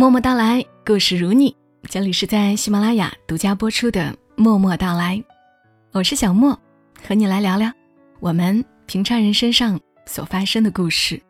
[0.00, 1.54] 默默到来，故事如你。
[1.82, 4.00] 这里是在喜马拉雅独家播出的
[4.34, 5.14] 《默默到来》，
[5.92, 6.58] 我是小莫，
[7.06, 7.70] 和你来聊聊
[8.18, 11.20] 我们平常人身上所发生的故事。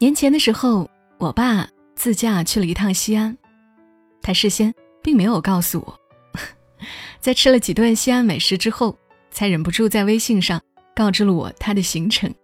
[0.00, 3.38] 年前的时候，我爸自驾去了一趟西安，
[4.20, 6.00] 他事先并没有告诉我，
[7.20, 8.98] 在吃了几顿西安美食之后，
[9.30, 10.60] 才忍不住在微信上
[10.96, 12.34] 告知了我他的行程。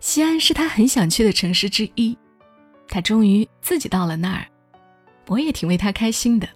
[0.00, 2.16] 西安是他很想去的城市之一。
[2.88, 4.46] 他终于自己到了那儿，
[5.26, 6.48] 我也挺为他开心的。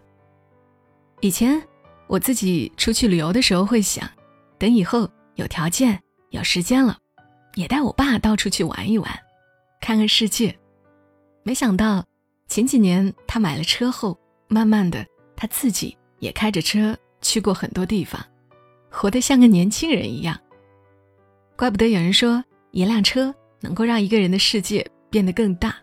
[1.20, 1.60] 以前
[2.06, 4.08] 我自己出去旅游的时候会想，
[4.58, 6.00] 等以后有条件、
[6.30, 6.96] 有时间了，
[7.54, 9.10] 也带我爸到处去玩一玩，
[9.80, 10.56] 看看世界。
[11.42, 12.04] 没想到
[12.46, 18.24] 前几年他买了车后，慢慢的他自己也开着车去过很多地方，
[18.90, 20.38] 活得像个年轻人一样。
[21.56, 25.74] 怪不得有人说，一辆车能够让一个人的世界变得更大。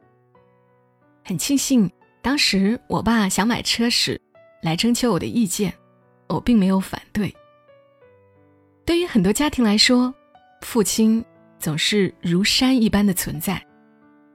[1.28, 1.92] 很庆幸，
[2.22, 4.22] 当时我爸想买车时，
[4.62, 5.74] 来征求我的意见，
[6.30, 7.36] 我并没有反对。
[8.86, 10.14] 对于很多家庭来说，
[10.62, 11.26] 父亲
[11.58, 13.60] 总是如山一般的存在，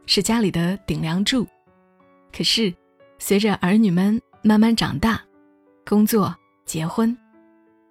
[0.05, 1.47] 是家里的顶梁柱。
[2.37, 2.75] 可是，
[3.21, 5.23] 随着儿女们慢慢长大，
[5.87, 6.35] 工作、
[6.65, 7.17] 结婚，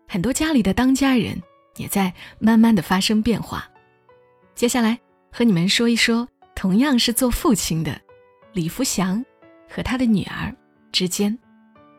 [0.09, 1.41] 很多家里的当家人
[1.77, 3.65] 也在慢慢的发生变化。
[4.55, 4.99] 接下来
[5.31, 7.97] 和你们说一说，同样是做父亲的。
[8.51, 9.23] 李福祥
[9.69, 10.53] 和他的女儿
[10.91, 11.37] 之间，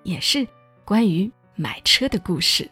[0.03, 0.47] 也是
[0.85, 2.69] 关于买车的故事。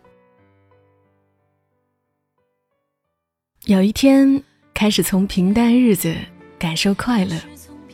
[3.64, 4.42] 有一天，
[4.74, 6.16] 开始从平淡日子
[6.58, 7.38] 感受快乐，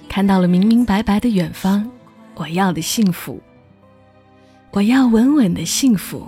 [0.09, 1.91] 看到了明明白白的远方。
[2.35, 3.41] 我要的幸福，
[4.71, 6.27] 我要稳稳的幸福。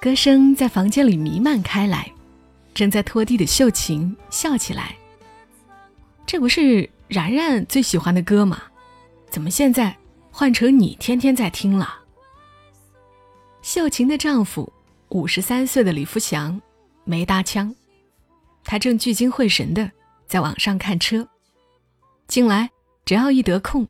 [0.00, 2.12] 歌声在房间里弥漫开来。
[2.78, 4.96] 正在拖地的秀琴笑起来。
[6.24, 8.62] 这不是然然最喜欢的歌吗？
[9.28, 9.96] 怎么现在
[10.30, 11.98] 换成你天天在听了？
[13.62, 14.72] 秀琴的丈夫
[15.08, 16.62] 五十三岁的李福祥
[17.02, 17.74] 没搭腔，
[18.62, 19.90] 他正聚精会神的
[20.28, 21.28] 在网上看车。
[22.28, 22.70] 近来
[23.04, 23.88] 只要一得空，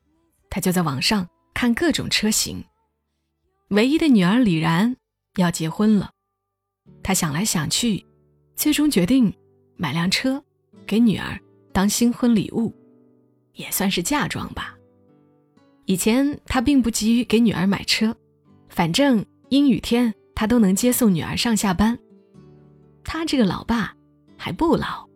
[0.48, 2.65] 他就在网上看各种车型。
[3.69, 4.97] 唯一的女儿李然
[5.37, 6.12] 要结婚了，
[7.03, 8.07] 他想来想去。
[8.58, 9.32] 最终决定
[9.76, 10.42] 买辆车
[10.84, 11.38] 给女儿
[11.72, 12.74] 当新婚礼物，
[13.52, 14.76] 也算是嫁妆吧。
[15.84, 18.14] 以前他并不急于给女儿买车，
[18.68, 21.97] 反正阴雨天他都能接送女儿上下班。
[23.04, 23.94] 他这个老爸
[24.36, 25.08] 还不老，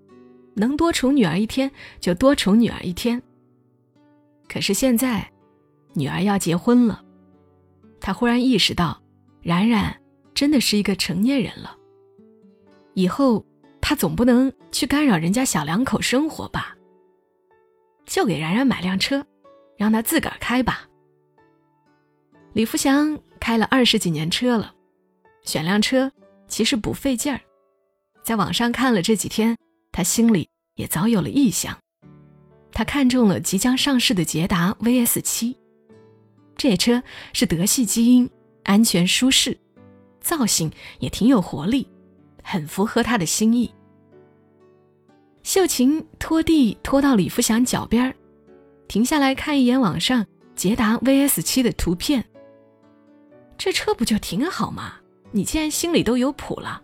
[0.55, 3.21] 能多宠女儿一天就多宠女儿一天。
[4.49, 5.29] 可是现在，
[5.95, 7.05] 女儿要结婚了，
[8.01, 9.03] 他忽然意识到，
[9.43, 10.01] 冉冉
[10.33, 11.77] 真的是一个成年人了。
[12.95, 13.45] 以后
[13.81, 16.77] 他总不能去干扰人家小两口生活吧？
[18.07, 19.25] 就给然然买辆车，
[19.77, 20.89] 让他自个儿开吧。
[22.53, 24.75] 李福祥开了二十几年车了，
[25.43, 26.13] 选辆车
[26.49, 27.41] 其实不费劲儿。
[28.23, 29.57] 在网上看了这几天，
[29.91, 31.77] 他心里也早有了意向。
[32.73, 35.57] 他看中了即将上市的捷达 VS 七，
[36.57, 37.03] 这车
[37.33, 38.29] 是德系基因，
[38.65, 39.59] 安全舒适，
[40.21, 41.89] 造型也挺有活力。
[42.43, 43.73] 很符合他的心意。
[45.43, 48.15] 秀琴拖地拖到李福祥脚边
[48.87, 52.25] 停下来看一眼网上捷达 VS 七的图片。
[53.59, 54.95] 这车不就挺好吗？
[55.31, 56.83] 你既然心里都有谱了，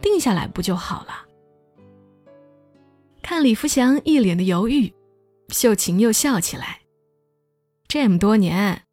[0.00, 1.26] 定下来不就好了？
[3.22, 4.92] 看李福祥一脸的犹豫，
[5.48, 6.80] 秀琴又笑起来。
[7.88, 8.84] 这么多年，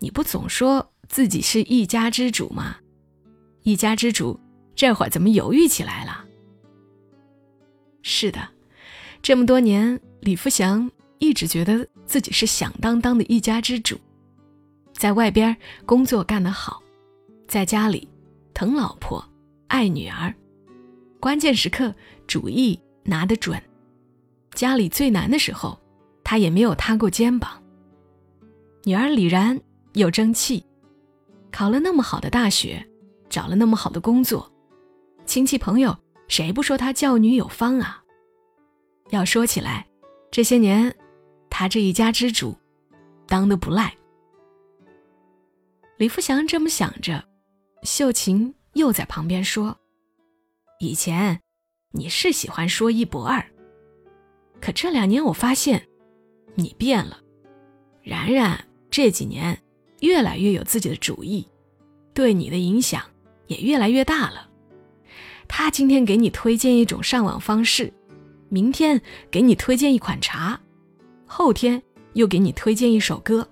[0.00, 2.76] 你不总说自己是一家之主吗？
[3.62, 4.38] 一家之主。
[4.74, 6.24] 这会儿怎么犹豫起来了？
[8.02, 8.48] 是的，
[9.22, 13.96] 这么多年，李福祥一直觉得自己是响当当的一家之主，
[14.94, 15.56] 在外边
[15.86, 16.82] 工作干得好，
[17.46, 18.08] 在家里
[18.52, 19.24] 疼老婆、
[19.68, 20.34] 爱女儿，
[21.20, 21.94] 关键时刻
[22.26, 23.62] 主意拿得准，
[24.52, 25.78] 家里最难的时候，
[26.24, 27.62] 他也没有塌过肩膀。
[28.84, 29.60] 女儿李然
[29.92, 30.64] 又争气，
[31.52, 32.84] 考了那么好的大学，
[33.28, 34.51] 找了那么好的工作。
[35.24, 35.96] 亲戚朋友
[36.28, 38.02] 谁不说他教女有方啊？
[39.10, 39.86] 要说起来，
[40.30, 40.94] 这些年
[41.50, 42.56] 他这一家之主
[43.26, 43.94] 当的不赖。
[45.98, 47.24] 李福祥这么想着，
[47.82, 49.78] 秀琴又在旁边说
[50.80, 51.40] ：“以前
[51.92, 53.44] 你是喜欢说一不二，
[54.60, 55.86] 可这两年我发现
[56.54, 57.20] 你变了。
[58.02, 59.56] 然然这几年
[60.00, 61.48] 越来越有自己的主意，
[62.12, 63.02] 对你的影响
[63.46, 64.50] 也越来越大了。”
[65.54, 67.92] 他今天给你推荐一种上网方式，
[68.48, 68.98] 明天
[69.30, 70.58] 给你推荐一款茶，
[71.26, 71.80] 后天
[72.14, 73.46] 又给你推荐一首歌。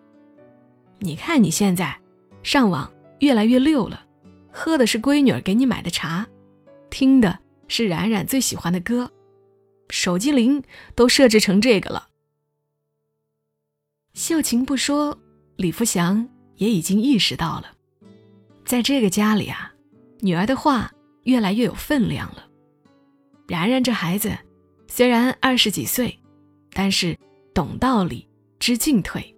[1.00, 2.00] 你看你现在
[2.42, 4.02] 上网越来越溜了，
[4.50, 6.26] 喝的是闺女儿给你买的茶，
[6.88, 7.38] 听的
[7.68, 9.10] 是冉冉最喜欢的歌，
[9.90, 10.62] 手机铃
[10.94, 12.08] 都设置成这个了。
[14.14, 15.18] 秀琴不说，
[15.56, 16.26] 李福祥
[16.56, 17.72] 也已经意识到了，
[18.64, 19.74] 在这个家里啊，
[20.20, 20.90] 女儿的话
[21.24, 22.46] 越来越有分量了。
[23.46, 24.36] 然然这孩子
[24.86, 26.18] 虽然二十几岁，
[26.72, 27.16] 但是
[27.52, 28.26] 懂道理、
[28.58, 29.34] 知进退，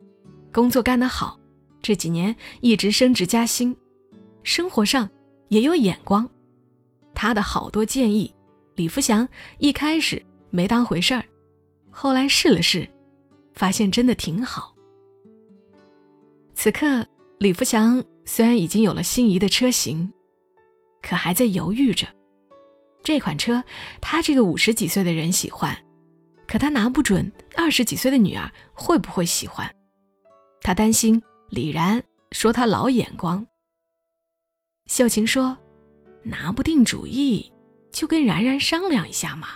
[0.53, 1.39] 工作干得好，
[1.81, 3.77] 这几年一直升职加薪，
[4.43, 5.09] 生活上
[5.49, 6.29] 也有眼光。
[7.15, 8.35] 他的好多建议，
[8.75, 9.29] 李福祥
[9.59, 11.25] 一开始没当回事儿，
[11.91, 12.89] 后来试了试。
[13.55, 14.75] 发现真的挺好。
[16.55, 17.07] 此刻，
[17.39, 20.11] 李福祥虽然已经有了心仪的车型，
[21.03, 22.07] 可还在犹豫着。
[23.03, 23.63] 这款车，
[24.01, 25.77] 他这个五十几岁的人喜欢，
[26.47, 29.69] 可他拿不准二十几岁的女儿会不会喜欢。
[30.63, 31.21] 他担心
[31.51, 33.45] 李然说他老眼光。
[34.87, 35.59] 秀琴说
[36.23, 37.53] ：“拿不定主意，
[37.91, 39.49] 就跟然然商量一下嘛。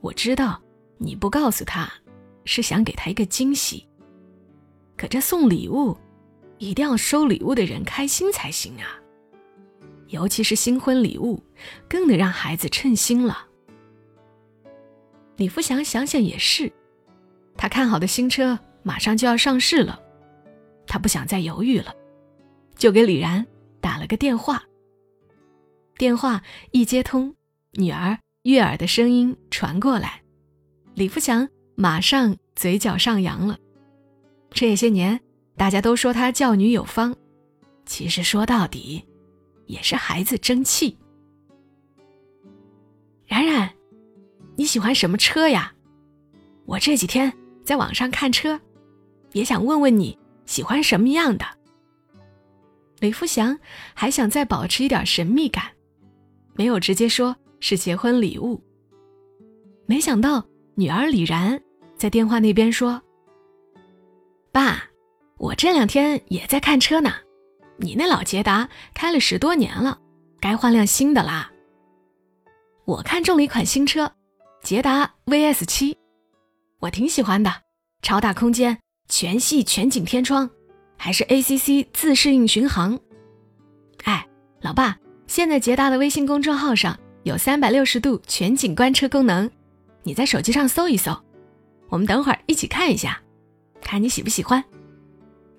[0.00, 0.60] 我知道
[0.98, 1.90] 你不告诉他。”
[2.48, 3.88] 是想给他一个惊喜，
[4.96, 5.98] 可这送礼物，
[6.58, 8.86] 一定要收礼物的人开心才行啊！
[10.08, 11.42] 尤其是新婚礼物，
[11.88, 13.46] 更得让孩子称心了。
[15.36, 16.72] 李福祥想想也是，
[17.56, 20.00] 他看好的新车马上就要上市了，
[20.86, 21.94] 他不想再犹豫了，
[22.76, 23.46] 就给李然
[23.80, 24.62] 打了个电话。
[25.96, 27.34] 电话一接通，
[27.72, 30.22] 女儿悦耳的声音传过来，
[30.94, 31.48] 李福祥。
[31.78, 33.58] 马上嘴角上扬了。
[34.48, 35.20] 这些年，
[35.58, 37.14] 大家都说他教女有方，
[37.84, 39.04] 其实说到底，
[39.66, 40.96] 也是孩子争气。
[43.26, 43.72] 冉冉，
[44.56, 45.72] 你喜欢什么车呀？
[46.64, 47.32] 我这几天
[47.64, 48.60] 在网上看车，
[49.32, 51.44] 也想问问你喜欢什么样的。
[53.00, 53.58] 李福祥
[53.94, 55.64] 还想再保持一点神秘感，
[56.54, 58.62] 没有直接说是结婚礼物。
[59.86, 61.60] 没想到女儿李然。
[61.96, 63.00] 在电话那边说
[64.52, 64.84] ：“爸，
[65.38, 67.10] 我这两天也在看车呢。
[67.78, 69.98] 你那老捷达开了十多年了，
[70.40, 71.50] 该换辆新的啦。
[72.84, 74.12] 我看中了一款新车，
[74.62, 75.96] 捷达 VS 七，
[76.80, 77.52] 我挺喜欢的，
[78.02, 78.78] 超大空间，
[79.08, 80.48] 全系全景天窗，
[80.96, 82.98] 还是 ACC 自适应巡航。
[84.04, 84.26] 哎，
[84.60, 84.96] 老爸，
[85.26, 89.50] 现在捷达的微信公众号上有三百六十度全景观车功能，
[90.02, 91.16] 你在手机上搜一搜。”
[91.88, 93.20] 我们等会儿一起看一下，
[93.80, 94.64] 看你喜不喜欢。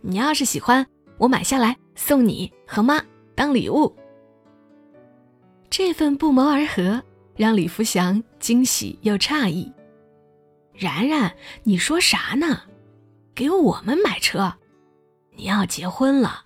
[0.01, 0.85] 你要是喜欢，
[1.17, 3.03] 我买下来送你和妈
[3.35, 3.94] 当礼物。
[5.69, 7.03] 这份不谋而合
[7.35, 9.69] 让李福祥惊喜又诧异。
[10.73, 12.61] 然然，你说啥呢？
[13.35, 14.53] 给我们买车？
[15.35, 16.45] 你要结婚了，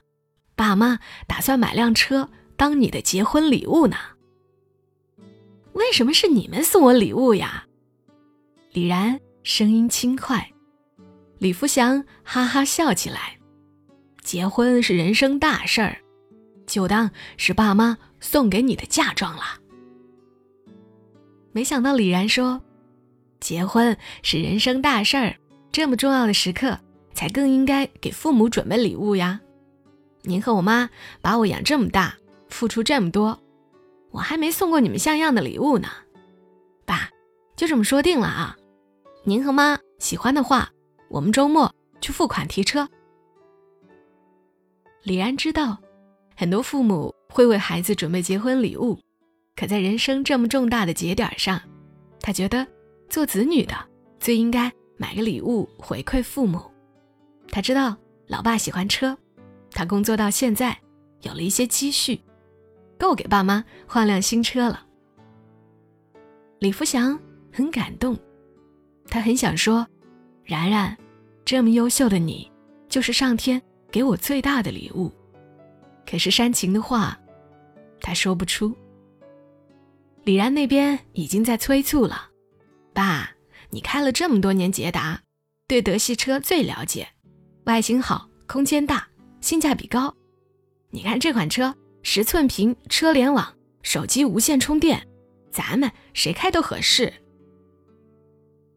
[0.56, 2.27] 爸妈打算买辆车
[2.57, 3.97] 当你的结婚礼物呢。
[5.74, 7.68] 为什么是你们送我礼物呀？
[8.71, 9.19] 李然。
[9.44, 10.51] 声音轻快，
[11.39, 13.39] 李福祥哈哈笑起来。
[14.23, 15.97] 结婚是人生大事儿，
[16.68, 19.44] 就当是爸妈送给你的嫁妆了。
[21.51, 22.61] 没想到李然说
[23.42, 25.35] ：“结婚是人生大事儿，
[25.71, 26.80] 这么重要的时刻，
[27.13, 29.42] 才更应该给父母准备礼物呀。
[30.21, 32.16] 您和我妈把我养这么大，
[32.47, 33.42] 付出这么多，
[34.11, 35.90] 我还没送过你们像样的礼物呢。
[36.85, 37.09] 爸，
[37.56, 38.56] 就这么说定了啊。”
[39.25, 40.71] 您和妈喜欢的话，
[41.09, 42.87] 我们周末去付款提车。
[45.04, 45.78] 李然知道，
[46.36, 49.00] 很多父母会为孩子准备结婚礼物，
[49.56, 51.60] 可在人生这么重大的节点上，
[52.20, 52.66] 他觉得
[53.10, 53.76] 做子女的
[54.20, 56.62] 最应该买个礼物回馈父母。
[57.50, 59.18] 他知道老爸喜欢车，
[59.72, 60.78] 他工作到现在
[61.22, 62.22] 有了一些积蓄，
[62.98, 64.86] 够给爸妈换辆新车了。
[66.60, 67.20] 李福祥
[67.52, 68.18] 很感动。
[69.08, 69.86] 他很想说
[70.46, 70.96] ：“然然，
[71.44, 72.50] 这么优秀的你，
[72.88, 75.12] 就是上天给我最大的礼物。”
[76.10, 77.19] 可是煽情的话，
[78.02, 78.76] 他说不出。
[80.24, 82.30] 李然那边已经在催促了
[82.94, 83.31] ：“爸，
[83.69, 85.21] 你开了这么多年捷达，
[85.68, 87.07] 对德系车最了解，
[87.66, 89.07] 外形好，空间大，
[89.40, 90.14] 性价比高。
[90.90, 95.07] 你看这款车，十寸屏，车联网，手机无线充电，
[95.52, 97.12] 咱们谁开都合适。”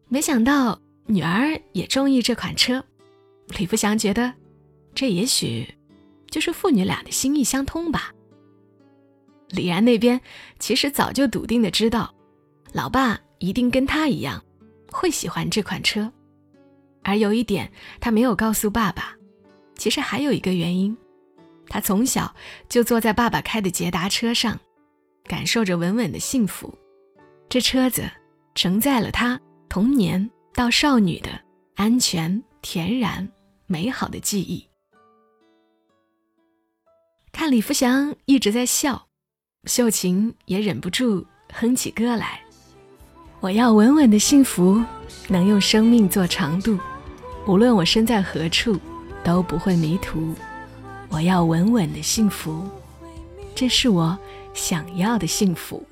[0.07, 2.83] 没想到女儿也中意这款车，
[3.57, 4.33] 李福祥觉得，
[4.95, 5.67] 这也许
[6.31, 8.11] 就是父女俩的心意相通吧。
[9.49, 10.19] 李然那边
[10.57, 12.15] 其实早就笃定的知道，
[12.73, 14.43] 老爸一定跟他一样，
[14.91, 16.11] 会喜欢这款车。
[17.03, 19.13] 而有一点他没有告诉爸爸，
[19.75, 20.97] 其实还有一个原因，
[21.67, 22.33] 他从小
[22.67, 24.59] 就坐在爸爸开的捷达车上，
[25.25, 26.73] 感受着稳稳的幸福。
[27.47, 28.09] 这车子
[28.55, 31.29] 承载了他童年到少女的
[31.75, 33.29] 安全、恬然、
[33.67, 34.67] 美好的记忆。
[37.35, 39.07] 看李福祥一直在笑，
[39.65, 42.39] 秀琴也忍不住哼起歌来。
[43.41, 44.81] 我要稳稳的幸福，
[45.27, 46.79] 能用生命做长度，
[47.45, 48.79] 无论我身在何处，
[49.21, 50.33] 都不会迷途。
[51.09, 52.65] 我要稳稳的幸福，
[53.53, 54.17] 这是我
[54.53, 55.85] 想要的幸福。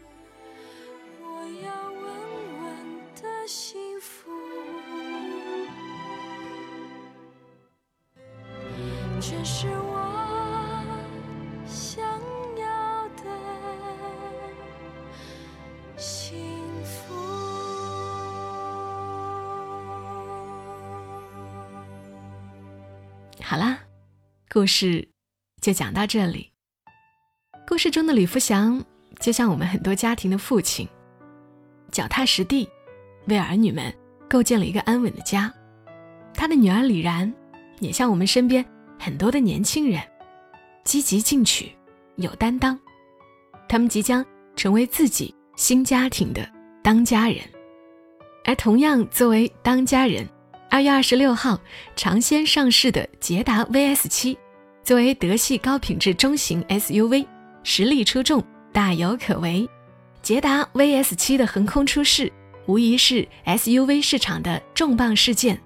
[24.54, 25.10] 故事
[25.62, 26.52] 就讲到这里。
[27.68, 28.86] 故事中的李福祥
[29.20, 30.88] 就像我们很多家庭的父亲，
[31.92, 32.70] 脚踏实地，
[33.26, 33.92] 为儿女们
[34.30, 35.52] 构建了一个安稳的家。
[36.36, 37.34] 他的女儿李然
[37.80, 38.64] 也像我们身边
[39.00, 40.00] 很多的年轻人，
[40.84, 41.72] 积极进取，
[42.18, 42.80] 有担当。
[43.68, 44.24] 他们即将
[44.56, 46.48] 成为自己新家庭的
[46.84, 47.40] 当家人，
[48.46, 50.24] 而同样作为当家人。
[50.70, 51.60] 二月二十六号，
[51.96, 54.36] 尝鲜上市的捷达 VS 七，
[54.84, 57.26] 作为德系高品质中型 SUV，
[57.64, 59.68] 实力出众，大有可为。
[60.22, 62.30] 捷达 VS 七的横空出世，
[62.66, 65.58] 无疑是 SUV 市场的重磅事件。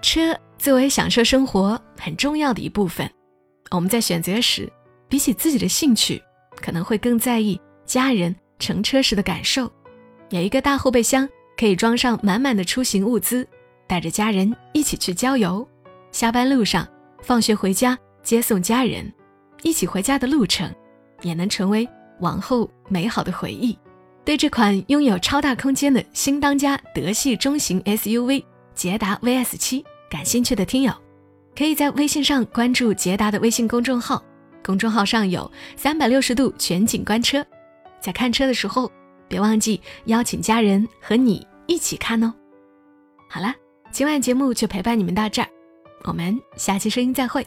[0.00, 3.10] 车作为享受生活很重要的一部分，
[3.70, 4.72] 我们在选择时，
[5.10, 6.22] 比起自己的兴趣，
[6.56, 9.70] 可能会更在意家人乘车时的感受。
[10.30, 11.28] 有一个大后备箱，
[11.58, 13.46] 可以装上满满的出行物资。
[13.86, 15.66] 带着家人一起去郊游，
[16.12, 16.86] 下班路上、
[17.22, 19.10] 放学回家接送家人，
[19.62, 20.70] 一起回家的路程，
[21.22, 21.88] 也能成为
[22.20, 23.74] 往后美好的回忆。
[24.22, 28.44] 对这款拥有超大空间的新当家德系中型 SUV
[28.74, 30.92] 捷达 VS 七感兴趣的听友，
[31.56, 34.22] 可以在微信上关注捷达的微信公众号，
[34.62, 37.42] 公众号上有三百六十度全景观车，
[37.98, 38.92] 在看车的时候，
[39.26, 42.34] 别忘记邀请家人和你一起看哦。
[43.26, 43.54] 好了。
[43.90, 45.48] 今晚节目就陪伴你们到这儿，
[46.04, 47.46] 我们下期声音再会。